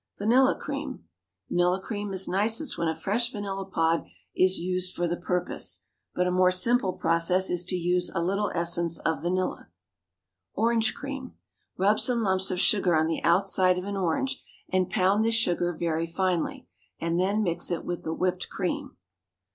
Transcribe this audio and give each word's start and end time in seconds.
VANILLA 0.17 0.55
CREAM. 0.57 1.03
Vanilla 1.47 1.79
cream 1.79 2.11
is 2.11 2.27
nicest 2.27 2.75
when 2.75 2.87
a 2.87 2.95
fresh 2.95 3.31
vanilla 3.31 3.67
pod 3.67 4.03
is 4.35 4.57
used 4.57 4.95
for 4.95 5.07
the 5.07 5.15
purpose, 5.15 5.83
but 6.15 6.25
a 6.25 6.31
more 6.31 6.49
simple 6.49 6.93
process 6.93 7.51
is 7.51 7.63
to 7.65 7.75
use 7.75 8.09
a 8.15 8.19
little 8.23 8.51
essence 8.55 8.97
of 8.97 9.21
vanilla. 9.21 9.67
ORANGE 10.55 10.95
CREAM. 10.95 11.33
Rub 11.77 11.99
some 11.99 12.23
lumps 12.23 12.49
of 12.49 12.59
sugar 12.59 12.95
on 12.95 13.05
the 13.05 13.23
outside 13.23 13.77
of 13.77 13.85
an 13.85 13.95
orange, 13.95 14.43
and 14.69 14.89
pound 14.89 15.23
this 15.23 15.35
sugar 15.35 15.71
very 15.71 16.07
finely, 16.07 16.67
and 16.99 17.19
then 17.19 17.43
mix 17.43 17.69
it 17.69 17.85
with 17.85 18.01
the 18.01 18.11
whipped 18.11 18.49
cream. 18.49 18.97